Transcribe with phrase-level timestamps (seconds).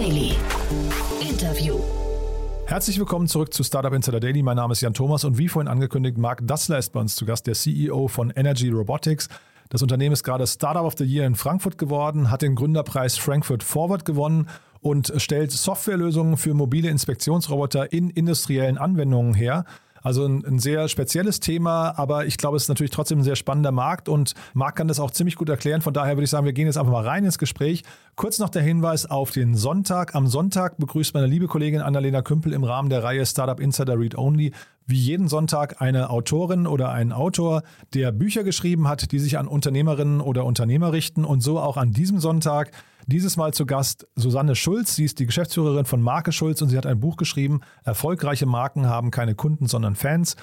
[0.00, 0.32] Daily.
[1.20, 1.78] Interview.
[2.64, 4.42] Herzlich willkommen zurück zu Startup Insider Daily.
[4.42, 7.26] Mein Name ist Jan Thomas und wie vorhin angekündigt, Marc Dassler ist bei uns zu
[7.26, 9.28] Gast, der CEO von Energy Robotics.
[9.68, 13.62] Das Unternehmen ist gerade Startup of the Year in Frankfurt geworden, hat den Gründerpreis Frankfurt
[13.62, 14.48] Forward gewonnen
[14.80, 19.66] und stellt Softwarelösungen für mobile Inspektionsroboter in industriellen Anwendungen her.
[20.02, 23.36] Also ein, ein, sehr spezielles Thema, aber ich glaube, es ist natürlich trotzdem ein sehr
[23.36, 25.82] spannender Markt und Marc kann das auch ziemlich gut erklären.
[25.82, 27.82] Von daher würde ich sagen, wir gehen jetzt einfach mal rein ins Gespräch.
[28.16, 30.14] Kurz noch der Hinweis auf den Sonntag.
[30.14, 34.16] Am Sonntag begrüßt meine liebe Kollegin Annalena Kümpel im Rahmen der Reihe Startup Insider Read
[34.16, 34.52] Only
[34.86, 37.62] wie jeden Sonntag eine Autorin oder einen Autor,
[37.94, 41.92] der Bücher geschrieben hat, die sich an Unternehmerinnen oder Unternehmer richten und so auch an
[41.92, 42.72] diesem Sonntag
[43.10, 44.96] dieses Mal zu Gast Susanne Schulz.
[44.96, 47.60] Sie ist die Geschäftsführerin von Marke Schulz und sie hat ein Buch geschrieben.
[47.84, 50.36] Erfolgreiche Marken haben keine Kunden, sondern Fans.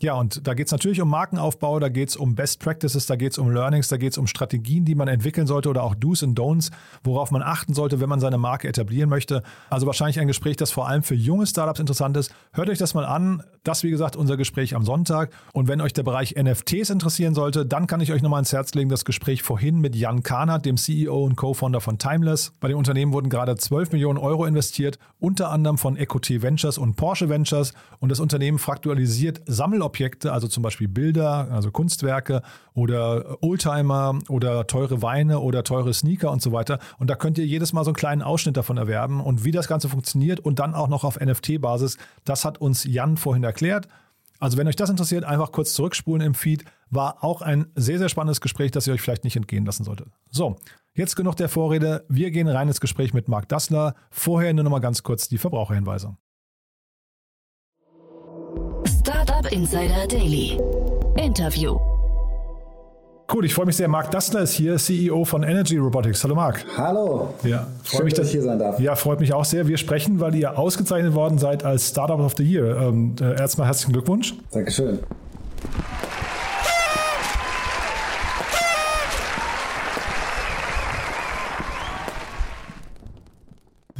[0.00, 3.16] Ja, und da geht es natürlich um Markenaufbau, da geht es um Best Practices, da
[3.16, 5.96] geht es um Learnings, da geht es um Strategien, die man entwickeln sollte oder auch
[5.96, 6.70] Do's und Don'ts,
[7.02, 9.42] worauf man achten sollte, wenn man seine Marke etablieren möchte.
[9.70, 12.32] Also wahrscheinlich ein Gespräch, das vor allem für junge Startups interessant ist.
[12.52, 13.42] Hört euch das mal an.
[13.64, 15.32] Das, wie gesagt, unser Gespräch am Sonntag.
[15.52, 18.74] Und wenn euch der Bereich NFTs interessieren sollte, dann kann ich euch nochmal ins Herz
[18.74, 22.52] legen, das Gespräch vorhin mit Jan Kahnert, dem CEO und Co-Founder von Timeless.
[22.60, 26.94] Bei dem Unternehmen wurden gerade 12 Millionen Euro investiert, unter anderem von EcoT Ventures und
[26.94, 27.74] Porsche Ventures.
[27.98, 32.42] Und das Unternehmen fraktualisiert Sammelobjekte Objekte, also zum Beispiel Bilder, also Kunstwerke
[32.74, 36.78] oder Oldtimer oder teure Weine oder teure Sneaker und so weiter.
[36.98, 39.68] Und da könnt ihr jedes Mal so einen kleinen Ausschnitt davon erwerben und wie das
[39.68, 41.98] Ganze funktioniert und dann auch noch auf NFT-Basis.
[42.24, 43.88] Das hat uns Jan vorhin erklärt.
[44.40, 46.64] Also wenn euch das interessiert, einfach kurz zurückspulen im Feed.
[46.90, 50.08] War auch ein sehr, sehr spannendes Gespräch, das ihr euch vielleicht nicht entgehen lassen solltet.
[50.30, 50.56] So,
[50.94, 52.04] jetzt genug der Vorrede.
[52.08, 53.94] Wir gehen rein ins Gespräch mit Marc Dassler.
[54.10, 56.16] Vorher nur noch mal ganz kurz die Verbraucherhinweise.
[59.48, 60.60] Startup Insider Daily.
[61.16, 61.78] Interview.
[63.32, 63.88] Cool, ich freue mich sehr.
[63.88, 66.22] Marc Dassler ist hier, CEO von Energy Robotics.
[66.24, 66.64] Hallo Marc.
[66.76, 67.34] Hallo.
[67.44, 68.80] Ja, freue mich, dass ich hier sein darf.
[68.80, 69.66] Ja, freut mich auch sehr.
[69.68, 72.76] Wir sprechen, weil ihr ausgezeichnet worden seid als Startup of the Year.
[72.76, 74.34] Ähm, äh, erstmal herzlichen Glückwunsch.
[74.50, 75.00] Dankeschön.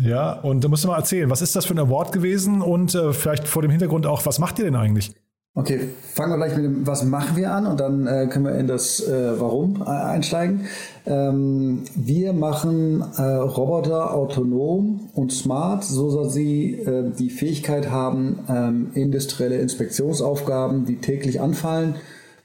[0.00, 2.94] Ja, und da musst du mal erzählen, was ist das für ein Award gewesen und
[2.94, 5.12] äh, vielleicht vor dem Hintergrund auch, was macht ihr denn eigentlich?
[5.58, 5.80] Okay,
[6.12, 8.68] fangen wir gleich mit dem, was machen wir an und dann äh, können wir in
[8.68, 10.66] das äh, Warum äh, einsteigen.
[11.04, 18.38] Ähm, wir machen äh, Roboter autonom und smart, so dass sie äh, die Fähigkeit haben,
[18.48, 21.96] ähm, industrielle Inspektionsaufgaben, die täglich anfallen,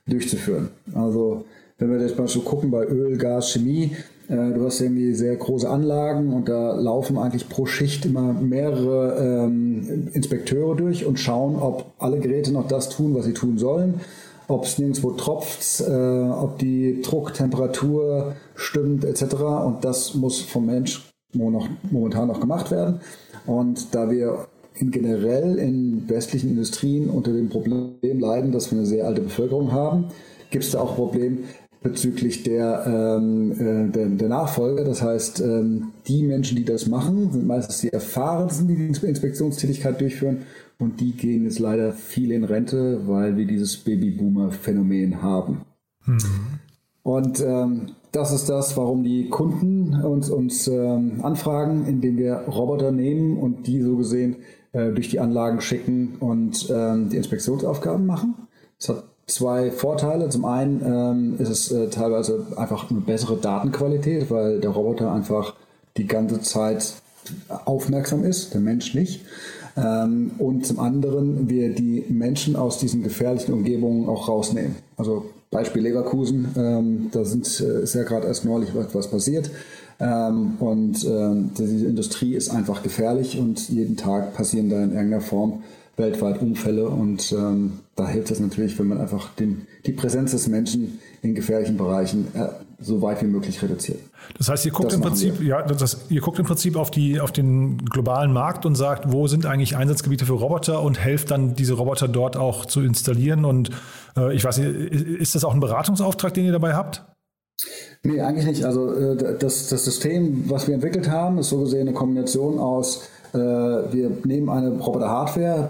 [0.07, 0.69] durchzuführen.
[0.95, 1.45] Also
[1.77, 3.95] wenn wir jetzt mal so gucken bei Öl, Gas, Chemie,
[4.27, 10.09] du hast irgendwie sehr große Anlagen und da laufen eigentlich pro Schicht immer mehrere ähm,
[10.13, 14.01] Inspekteure durch und schauen, ob alle Geräte noch das tun, was sie tun sollen,
[14.47, 19.35] ob es nirgendwo tropft, äh, ob die Drucktemperatur stimmt etc.
[19.65, 23.01] Und das muss vom Mensch momentan noch gemacht werden.
[23.45, 28.87] Und da wir in generell in westlichen Industrien unter dem Problem leiden, dass wir eine
[28.87, 30.05] sehr alte Bevölkerung haben,
[30.49, 31.39] gibt es da auch ein Problem,
[31.83, 34.83] bezüglich der, ähm, äh, der, der, Nachfolge.
[34.83, 39.99] Das heißt, ähm, die Menschen, die das machen, sind meistens die Erfahrensten, die die Inspektionstätigkeit
[39.99, 40.43] durchführen.
[40.79, 45.61] Und die gehen jetzt leider viel in Rente, weil wir dieses Babyboomer-Phänomen haben.
[46.05, 46.17] Mhm.
[47.03, 52.91] Und ähm, das ist das, warum die Kunden uns, uns ähm, anfragen, indem wir Roboter
[52.91, 54.37] nehmen und die so gesehen
[54.71, 58.35] äh, durch die Anlagen schicken und ähm, die Inspektionsaufgaben machen.
[58.79, 60.29] Das hat zwei Vorteile.
[60.29, 65.55] Zum einen ähm, ist es äh, teilweise einfach eine bessere Datenqualität, weil der Roboter einfach
[65.97, 66.93] die ganze Zeit
[67.65, 69.21] aufmerksam ist, der Mensch nicht.
[69.75, 74.75] Ähm, und zum anderen wir die Menschen aus diesen gefährlichen Umgebungen auch rausnehmen.
[74.97, 79.51] Also Beispiel Leverkusen, ähm, da sind, äh, ist ja gerade erst neulich was passiert.
[79.99, 85.21] Ähm, und ähm, diese Industrie ist einfach gefährlich und jeden Tag passieren da in irgendeiner
[85.21, 85.63] Form
[85.95, 90.47] weltweit Unfälle und ähm, da hilft es natürlich, wenn man einfach den, die Präsenz des
[90.47, 92.47] Menschen in gefährlichen Bereichen äh,
[92.79, 93.99] so weit wie möglich reduziert.
[94.37, 97.19] Das heißt, ihr guckt das im Prinzip, ja, das, ihr guckt im Prinzip auf die,
[97.19, 101.55] auf den globalen Markt und sagt, wo sind eigentlich Einsatzgebiete für Roboter und helft dann
[101.55, 103.45] diese Roboter dort auch zu installieren.
[103.45, 103.69] Und
[104.17, 107.03] äh, ich weiß nicht, ist das auch ein Beratungsauftrag, den ihr dabei habt?
[108.03, 108.65] Nee, eigentlich nicht.
[108.65, 113.07] Also äh, das, das System, was wir entwickelt haben, ist so gesehen eine Kombination aus,
[113.33, 115.69] äh, wir nehmen eine Roboter-Hardware,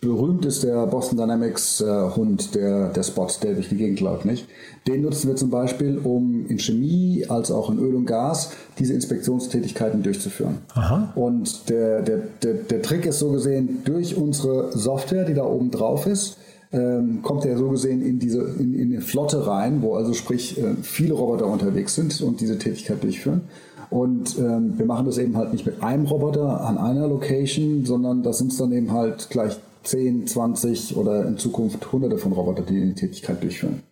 [0.00, 4.24] berühmt ist der Boston Dynamics äh, Hund, der, der Spot, der durch die Gegend läuft,
[4.24, 4.46] nicht?
[4.86, 8.94] Den nutzen wir zum Beispiel, um in Chemie als auch in Öl und Gas diese
[8.94, 10.58] Inspektionstätigkeiten durchzuführen.
[10.74, 11.12] Aha.
[11.14, 15.70] Und der, der, der, der Trick ist so gesehen, durch unsere Software, die da oben
[15.70, 16.38] drauf ist,
[16.72, 20.58] ähm, kommt er so gesehen in diese in, in eine Flotte rein, wo also sprich
[20.58, 23.42] äh, viele Roboter unterwegs sind und diese Tätigkeit durchführen.
[23.92, 28.22] Und ähm, wir machen das eben halt nicht mit einem Roboter an einer Location, sondern
[28.22, 32.80] das sind dann eben halt gleich 10, 20 oder in Zukunft hunderte von Robotern, die
[32.80, 33.82] die Tätigkeit durchführen.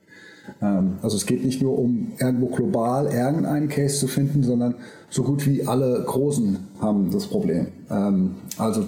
[0.62, 4.74] Ähm, also es geht nicht nur um irgendwo global irgendeinen Case zu finden, sondern
[5.10, 7.66] so gut wie alle Großen haben das Problem.
[7.90, 8.84] Ähm, also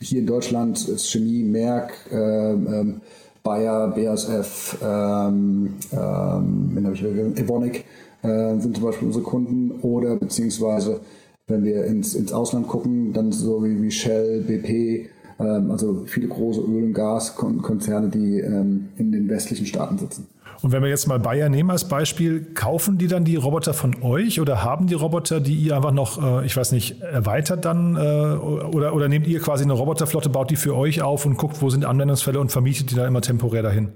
[0.00, 3.00] hier in Deutschland ist Chemie, Merck, ähm,
[3.44, 7.84] Bayer, BASF, ähm, ähm, Evonik
[8.26, 11.00] äh, sind zum Beispiel unsere Kunden oder beziehungsweise
[11.46, 15.08] wenn wir ins, ins Ausland gucken, dann so wie, wie Shell, BP,
[15.38, 20.26] ähm, also viele große Öl- und Gaskonzerne, die ähm, in den westlichen Staaten sitzen.
[20.62, 24.02] Und wenn wir jetzt mal Bayer nehmen als Beispiel, kaufen die dann die Roboter von
[24.02, 27.96] euch oder haben die Roboter, die ihr einfach noch, äh, ich weiß nicht, erweitert dann
[27.96, 31.60] äh, oder, oder nehmt ihr quasi eine Roboterflotte, baut die für euch auf und guckt,
[31.60, 33.92] wo sind Anwendungsfälle und vermietet die dann immer temporär dahin?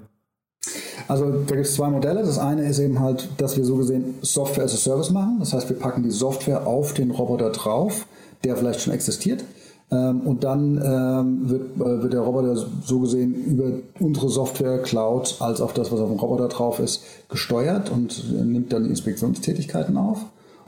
[1.08, 2.20] Also da gibt es zwei Modelle.
[2.20, 5.36] Das eine ist eben halt, dass wir so gesehen Software as a Service machen.
[5.40, 8.06] Das heißt, wir packen die Software auf den Roboter drauf,
[8.44, 9.44] der vielleicht schon existiert.
[9.92, 15.36] Ähm, und dann ähm, wird, äh, wird der Roboter so gesehen über unsere Software, Cloud,
[15.40, 20.18] als auch das, was auf dem Roboter drauf ist, gesteuert und nimmt dann Inspektionstätigkeiten auf.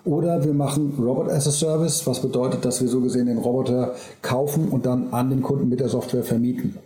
[0.04, 3.94] Oder wir machen Robot as a Service, was bedeutet, dass wir so gesehen den Roboter
[4.20, 6.76] kaufen und dann an den Kunden mit der Software vermieten.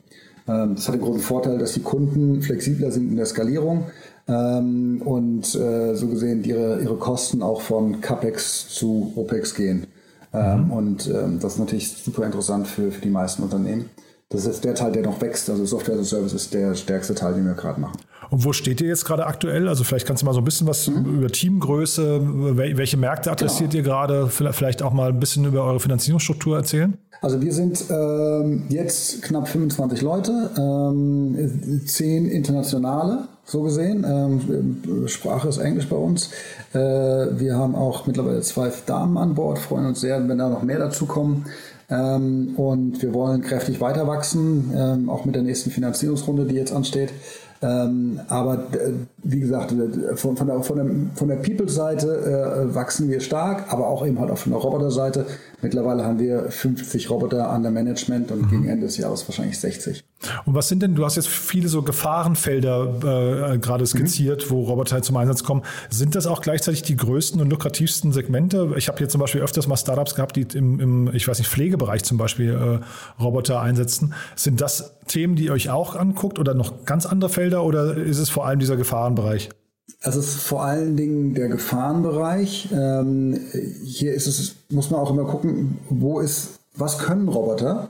[0.49, 3.85] Ähm, das hat den großen Vorteil, dass die Kunden flexibler sind in der Skalierung
[4.29, 9.87] und äh, so gesehen ihre, ihre Kosten auch von CAPEX zu OPEX gehen.
[10.33, 10.71] Ähm, mhm.
[10.73, 13.89] Und ähm, das ist natürlich super interessant für, für die meisten Unternehmen.
[14.29, 15.49] Das ist der Teil, der noch wächst.
[15.49, 17.99] Also Software as a Service ist der stärkste Teil, den wir gerade machen.
[18.31, 19.69] Und wo steht ihr jetzt gerade aktuell?
[19.69, 21.19] Also vielleicht kannst du mal so ein bisschen was mhm.
[21.19, 22.21] über Teamgröße,
[22.57, 23.83] welche Märkte adressiert genau.
[23.83, 24.29] ihr gerade?
[24.29, 26.97] Vielleicht auch mal ein bisschen über eure Finanzierungsstruktur erzählen?
[27.23, 34.05] Also wir sind ähm, jetzt knapp 25 Leute, ähm, 10 internationale, so gesehen.
[34.07, 36.31] Ähm, Sprache ist Englisch bei uns.
[36.73, 40.63] Äh, wir haben auch mittlerweile zwei Damen an Bord, freuen uns sehr, wenn da noch
[40.63, 41.47] mehr dazu kommen.
[41.89, 46.73] Ähm, und wir wollen kräftig weiter wachsen, ähm, auch mit der nächsten Finanzierungsrunde, die jetzt
[46.73, 47.13] ansteht.
[47.63, 48.93] Ähm, aber äh,
[49.23, 53.73] wie gesagt, äh, von, von der, von der, von der People-Seite äh, wachsen wir stark,
[53.73, 55.27] aber auch eben halt auch von der Roboter-Seite.
[55.63, 58.51] Mittlerweile haben wir 50 Roboter an der Management und mhm.
[58.51, 60.05] gegen Ende des Jahres wahrscheinlich 60.
[60.45, 64.51] Und was sind denn, du hast jetzt viele so Gefahrenfelder äh, gerade skizziert, mhm.
[64.51, 65.63] wo Roboter halt zum Einsatz kommen.
[65.91, 68.73] Sind das auch gleichzeitig die größten und lukrativsten Segmente?
[68.77, 71.49] Ich habe hier zum Beispiel öfters mal Startups gehabt, die im, im ich weiß nicht,
[71.49, 74.15] Pflegebereich zum Beispiel äh, Roboter einsetzen.
[74.35, 78.19] Sind das Themen, die ihr euch auch anguckt oder noch ganz andere Felder oder ist
[78.19, 79.51] es vor allem dieser Gefahrenbereich?
[80.01, 82.69] Es ist vor allen Dingen der Gefahrenbereich.
[82.73, 83.39] Ähm,
[83.85, 87.89] hier ist es, muss man auch immer gucken, wo ist, was können Roboter?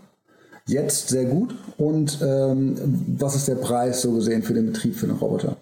[0.67, 2.77] Jetzt sehr gut und ähm,
[3.19, 5.57] was ist der Preis so gesehen für den Betrieb für einen Roboter?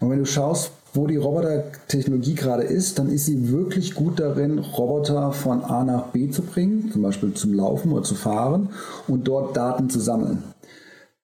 [0.00, 4.58] Und wenn du schaust, wo die Robotertechnologie gerade ist, dann ist sie wirklich gut darin,
[4.58, 8.70] Roboter von A nach B zu bringen, zum Beispiel zum Laufen oder zu fahren
[9.06, 10.42] und dort Daten zu sammeln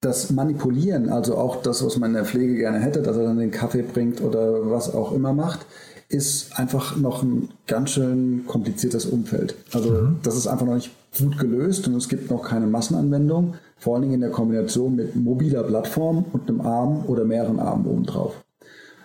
[0.00, 3.38] das Manipulieren, also auch das, was man in der Pflege gerne hätte, dass er dann
[3.38, 5.66] den Kaffee bringt oder was auch immer macht,
[6.08, 9.56] ist einfach noch ein ganz schön kompliziertes Umfeld.
[9.72, 10.20] Also mhm.
[10.22, 14.02] das ist einfach noch nicht gut gelöst und es gibt noch keine Massenanwendung, vor allen
[14.02, 18.44] Dingen in der Kombination mit mobiler Plattform und einem Arm oder mehreren Armen obendrauf.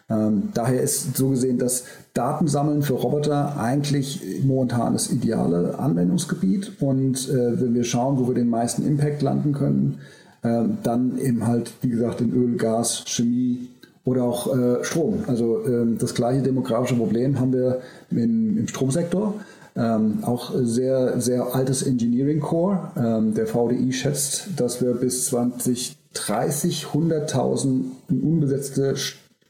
[0.09, 7.29] Ähm, daher ist so gesehen das Datensammeln für Roboter eigentlich momentan das ideale Anwendungsgebiet und
[7.29, 10.00] äh, wenn wir schauen, wo wir den meisten Impact landen können,
[10.43, 13.69] ähm, dann eben halt, wie gesagt, in Öl, Gas, Chemie
[14.03, 15.19] oder auch äh, Strom.
[15.27, 19.36] Also ähm, das gleiche demografische Problem haben wir im, im Stromsektor.
[19.75, 22.91] Ähm, auch sehr, sehr altes Engineering Core.
[22.97, 28.95] Ähm, der VDI schätzt, dass wir bis 2030 100.000 unbesetzte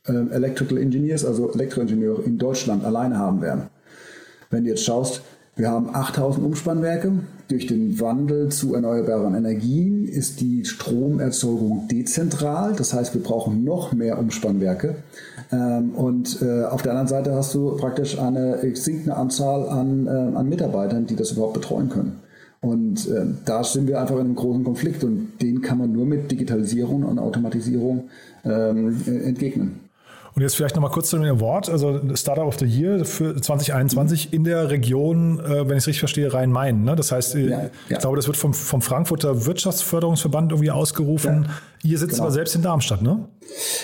[0.08, 3.64] äh, Electrical Engineers, also Elektroingenieure in Deutschland alleine haben werden.
[4.52, 5.22] Wenn du jetzt schaust,
[5.56, 7.12] wir haben 8000 Umspannwerke.
[7.48, 12.74] Durch den Wandel zu erneuerbaren Energien ist die Stromerzeugung dezentral.
[12.74, 14.96] Das heißt, wir brauchen noch mehr Umspannwerke.
[15.52, 20.10] Ähm, und äh, auf der anderen Seite hast du praktisch eine sinkende Anzahl an, äh,
[20.10, 22.20] an Mitarbeitern, die das überhaupt betreuen können.
[22.62, 26.06] Und äh, da sind wir einfach in einem großen Konflikt und den kann man nur
[26.06, 28.10] mit Digitalisierung und Automatisierung
[28.46, 29.91] ähm, entgegnen.
[30.34, 34.32] Und jetzt vielleicht nochmal kurz zu dem Award, also Startup of the Year für 2021
[34.32, 36.84] in der Region, äh, wenn ich es richtig verstehe, Rhein-Main.
[36.84, 36.96] Ne?
[36.96, 37.98] Das heißt, äh, ja, ich ja.
[37.98, 41.48] glaube, das wird vom, vom Frankfurter Wirtschaftsförderungsverband irgendwie ausgerufen.
[41.48, 42.24] Ja, Ihr sitzt genau.
[42.26, 43.28] aber selbst in Darmstadt, ne?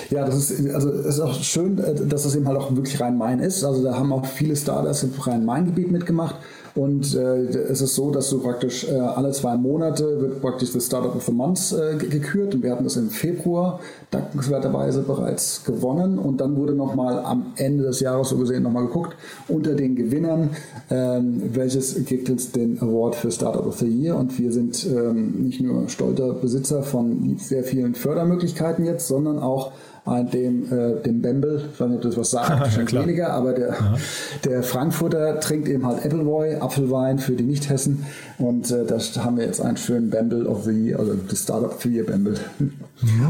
[0.09, 2.99] Ja, das ist, also es ist auch schön, äh, dass das eben halt auch wirklich
[2.99, 3.63] Rhein-Main ist.
[3.63, 6.35] Also da haben auch viele Startups im Rhein-Main-Gebiet mitgemacht.
[6.77, 10.85] Und äh, es ist so, dass du praktisch äh, alle zwei Monate wird praktisch das
[10.85, 12.53] Startup of the Month äh, gekürt.
[12.53, 13.79] Und wir hatten das im Februar
[14.11, 16.19] dankenswerterweise bereits gewonnen.
[16.19, 19.15] Und dann wurde nochmal am Ende des Jahres so gesehen nochmal geguckt
[19.47, 20.51] unter den Gewinnern,
[20.91, 24.15] ähm, welches gibt uns den Award für Startup of the Year.
[24.15, 29.71] Und wir sind ähm, nicht nur stolzer Besitzer von sehr vielen Fördermöglichkeiten jetzt, sondern auch
[30.31, 33.75] dem, äh, dem Bembel, ich weiß nicht, ob das was sagt, ja, weniger, aber der,
[34.45, 38.05] der Frankfurter trinkt eben halt Appleboy, Apfelwein für die Nicht-Hessen
[38.37, 41.73] und äh, da haben wir jetzt einen schönen Bembel of the Year, also das Startup
[41.73, 42.35] für ihr Bembel.
[42.59, 42.71] Mhm.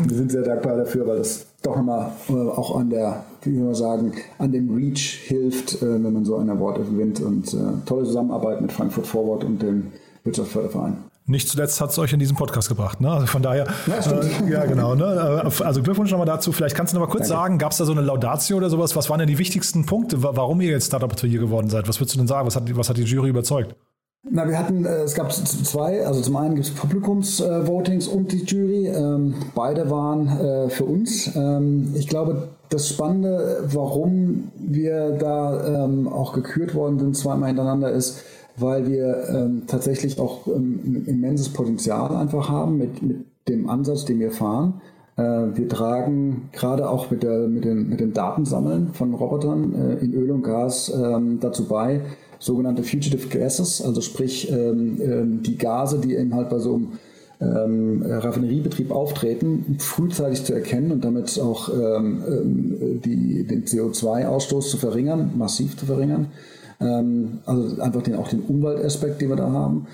[0.07, 3.75] Wir sind sehr dankbar dafür, weil das doch immer äh, auch an der, wie wir
[3.75, 8.05] sagen, an dem Reach hilft, äh, wenn man so ein Award gewinnt und äh, tolle
[8.05, 9.87] Zusammenarbeit mit Frankfurt Forward und dem
[10.23, 11.06] Wirtschaftsförderverein.
[11.29, 13.01] Nicht zuletzt hat es euch in diesem Podcast gebracht.
[13.01, 13.11] Ne?
[13.11, 14.95] Also von daher, ja, äh, ja genau.
[14.95, 15.43] Ne?
[15.43, 16.53] Äh, also Glückwunsch nochmal dazu.
[16.53, 17.41] Vielleicht kannst du noch mal kurz Danke.
[17.41, 18.95] sagen, gab es da so eine Laudatio oder sowas?
[18.95, 21.89] Was waren denn die wichtigsten Punkte, warum ihr jetzt Startup of geworden seid?
[21.89, 22.47] Was würdest du denn sagen?
[22.47, 23.75] Was hat, was hat die Jury überzeugt?
[24.29, 28.43] Na, wir hatten, äh, es gab zwei, also zum einen gibt es Publikumsvotings und die
[28.43, 28.87] Jury.
[28.87, 31.35] Ähm, beide waren äh, für uns.
[31.35, 37.91] Ähm, ich glaube, das Spannende, warum wir da ähm, auch gekürt worden sind, zweimal hintereinander,
[37.91, 38.23] ist,
[38.57, 44.05] weil wir ähm, tatsächlich auch ähm, ein immenses Potenzial einfach haben mit, mit dem Ansatz,
[44.05, 44.81] den wir fahren.
[45.15, 50.03] Äh, wir tragen gerade auch mit, der, mit, den, mit dem Datensammeln von Robotern äh,
[50.03, 52.01] in Öl und Gas ähm, dazu bei,
[52.39, 56.87] sogenannte Fugitive Gases, also sprich ähm, ähm, die Gase, die eben halt bei so einem
[57.39, 64.77] ähm, Raffineriebetrieb auftreten, frühzeitig zu erkennen und damit auch ähm, ähm die, den CO2-Ausstoß zu
[64.77, 66.27] verringern, massiv zu verringern.
[66.79, 69.87] Ähm, also einfach den, auch den Umweltaspekt, den wir da haben.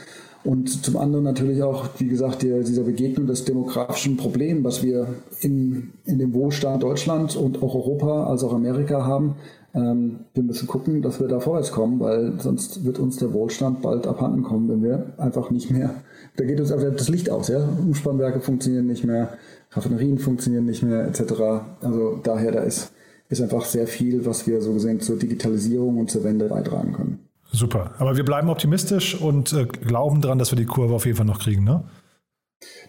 [0.44, 5.08] Und zum anderen natürlich auch, wie gesagt, die, dieser Begegnung des demografischen Problems, was wir
[5.40, 9.36] in, in dem Wohlstand Deutschland und auch Europa als auch Amerika haben.
[9.74, 13.82] Ähm, wir müssen gucken, dass wir da vorwärts kommen, weil sonst wird uns der Wohlstand
[13.82, 15.96] bald abhanden kommen, wenn wir einfach nicht mehr,
[16.36, 17.48] da geht uns einfach das Licht aus.
[17.48, 17.66] Ja?
[17.80, 19.30] Umspannwerke funktionieren nicht mehr,
[19.72, 21.34] Raffinerien funktionieren nicht mehr, etc.
[21.82, 22.92] Also daher, da ist
[23.34, 27.20] ist einfach sehr viel, was wir so gesehen zur Digitalisierung und zur Wende beitragen können.
[27.52, 27.92] Super.
[28.00, 31.26] Aber wir bleiben optimistisch und äh, glauben daran, dass wir die Kurve auf jeden Fall
[31.26, 31.84] noch kriegen, ne?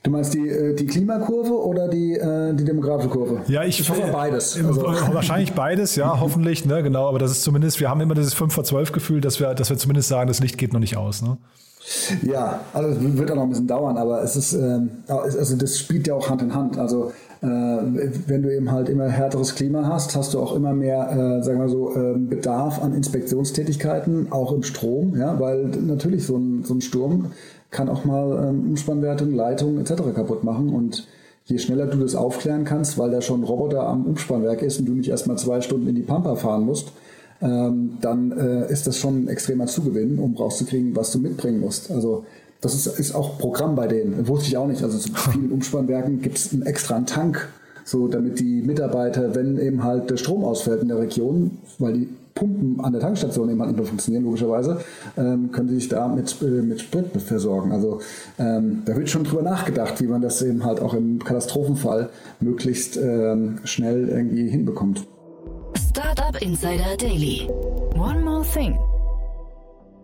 [0.02, 3.42] Du meinst die, äh, die Klimakurve oder die, äh, die demografische Kurve?
[3.48, 4.56] Ja, ich, ich hoffe beides.
[4.56, 4.82] Also.
[4.82, 7.08] Wahrscheinlich beides, ja, hoffentlich, ne, genau.
[7.08, 9.70] Aber das ist zumindest, wir haben immer dieses 5 vor 12 Gefühl, dass wir, dass
[9.70, 11.22] wir zumindest sagen, das Licht geht noch nicht aus.
[11.22, 11.38] Ne?
[12.22, 16.06] Ja, also wird auch noch ein bisschen dauern, aber es ist, ähm, also das spielt
[16.06, 16.78] ja auch Hand in Hand.
[16.78, 17.12] Also
[17.42, 21.42] äh, wenn du eben halt immer härteres Klima hast, hast du auch immer mehr, äh,
[21.42, 26.64] sagen wir so, äh, Bedarf an Inspektionstätigkeiten, auch im Strom, ja, weil natürlich so ein,
[26.64, 27.32] so ein Sturm
[27.70, 30.02] kann auch mal ähm, Umspannwerte, Leitungen etc.
[30.14, 31.06] kaputt machen und
[31.44, 34.86] je schneller du das aufklären kannst, weil da schon ein Roboter am Umspannwerk ist und
[34.86, 36.92] du nicht erstmal zwei Stunden in die Pampa fahren musst,
[37.44, 41.90] ähm, dann äh, ist das schon ein extremer Zugewinn, um rauszukriegen, was du mitbringen musst.
[41.90, 42.24] Also
[42.62, 44.26] das ist, ist auch Programm bei denen.
[44.26, 44.82] Wusste ich auch nicht.
[44.82, 47.48] Also zu vielen Umspannwerken gibt es einen extra Tank,
[47.84, 52.08] so damit die Mitarbeiter, wenn eben halt der Strom ausfällt in der Region, weil die
[52.34, 54.78] Pumpen an der Tankstation eben halt nicht mehr funktionieren, logischerweise,
[55.16, 57.70] ähm, können sie sich da mit, äh, mit Sprit versorgen.
[57.72, 58.00] Also
[58.38, 62.08] ähm, da wird schon drüber nachgedacht, wie man das eben halt auch im Katastrophenfall
[62.40, 65.06] möglichst ähm, schnell irgendwie hinbekommt.
[65.96, 67.46] Startup Insider Daily.
[67.94, 68.76] One more thing.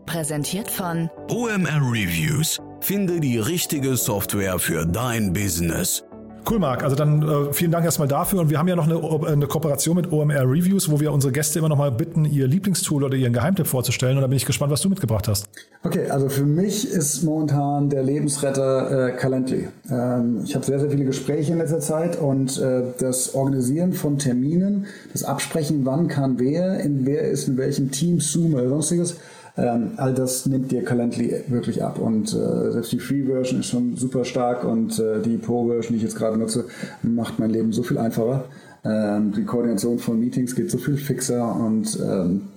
[0.06, 2.61] Präsentiert von OMR Reviews.
[2.80, 6.04] Finde die richtige Software für dein Business.
[6.49, 6.82] Cool, Marc.
[6.82, 8.40] Also dann äh, vielen Dank erstmal dafür.
[8.40, 11.59] Und wir haben ja noch eine, eine, Kooperation mit OMR Reviews, wo wir unsere Gäste
[11.59, 14.16] immer noch mal bitten, ihr Lieblingstool oder ihren Geheimtipp vorzustellen.
[14.16, 15.49] Und da bin ich gespannt, was du mitgebracht hast.
[15.82, 19.68] Okay, also für mich ist momentan der Lebensretter äh, Calendly.
[19.90, 24.18] Ähm, ich habe sehr, sehr viele Gespräche in letzter Zeit und äh, das Organisieren von
[24.18, 29.16] Terminen, das Absprechen, wann kann wer, in wer ist in welchem Team, Zoom oder sonstiges,
[29.57, 33.97] ähm, all das nimmt dir Calendly wirklich ab und äh, selbst die Free-Version ist schon
[33.97, 36.66] super stark und äh, die Pro-Version, die ich jetzt gerade nutze,
[37.02, 38.45] macht mein Leben so viel einfacher.
[38.82, 42.49] Ähm, die Koordination von Meetings geht so viel fixer und ähm,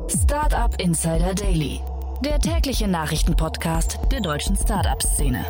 [0.08, 1.80] Startup Insider Daily,
[2.24, 5.44] der tägliche Nachrichtenpodcast der deutschen Startup-Szene.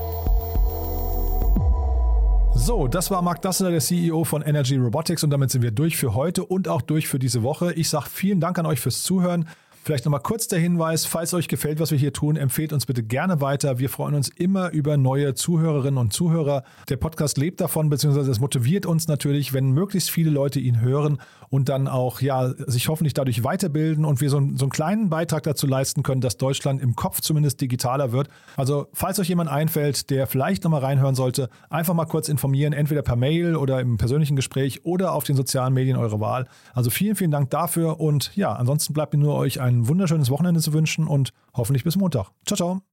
[2.55, 5.97] So, das war Marc Dassler, der CEO von Energy Robotics und damit sind wir durch
[5.97, 7.73] für heute und auch durch für diese Woche.
[7.73, 9.49] Ich sage vielen Dank an euch fürs Zuhören.
[9.83, 13.03] Vielleicht nochmal kurz der Hinweis, falls euch gefällt, was wir hier tun, empfehlt uns bitte
[13.03, 13.79] gerne weiter.
[13.79, 16.65] Wir freuen uns immer über neue Zuhörerinnen und Zuhörer.
[16.91, 21.19] Der Podcast lebt davon, beziehungsweise es motiviert uns natürlich, wenn möglichst viele Leute ihn hören
[21.49, 25.43] und dann auch ja, sich hoffentlich dadurch weiterbilden und wir so, so einen kleinen Beitrag
[25.43, 28.29] dazu leisten können, dass Deutschland im Kopf zumindest digitaler wird.
[28.57, 33.03] Also falls euch jemand einfällt, der vielleicht nochmal reinhören sollte, einfach mal kurz informieren, entweder
[33.03, 36.47] per Mail oder im persönlichen Gespräch oder auf den sozialen Medien eure Wahl.
[36.73, 40.61] Also vielen, vielen Dank dafür und ja, ansonsten bleibt mir nur euch ein wunderschönes Wochenende
[40.61, 42.31] zu wünschen und hoffentlich bis Montag.
[42.47, 42.90] Ciao, ciao.